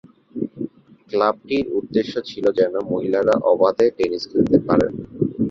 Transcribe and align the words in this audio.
ক্লাবটির 1.11 1.65
উদ্দেশ্য 1.79 2.13
ছিলো 2.29 2.49
যেন 2.59 2.73
মহিলারা 2.91 3.35
অবাধে 3.51 3.85
টেনিস 3.97 4.23
খেলতে 4.31 4.57
পারেন। 4.67 4.91